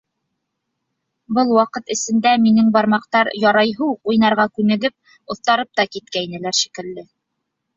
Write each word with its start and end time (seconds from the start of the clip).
Был 1.37 1.51
ваҡыт 1.57 1.91
эсендә 1.95 2.31
минең 2.45 2.71
бармаҡтар 2.77 3.29
ярайһы 3.43 3.91
уҡ 3.91 4.13
уйнарға 4.15 4.49
күнегеп, 4.57 4.97
оҫтарып 5.37 5.75
та 5.81 5.87
киткәйнеләр 5.97 6.59
шикелле. 6.63 7.07